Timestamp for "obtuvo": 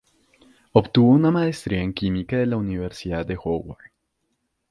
0.71-1.11